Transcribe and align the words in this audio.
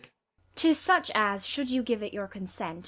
'Tis 0.55 0.79
such 0.79 1.11
as, 1.13 1.45
should 1.45 1.69
you 1.69 1.83
give 1.83 2.01
it 2.01 2.11
your 2.11 2.27
con 2.27 2.47
sent. 2.47 2.79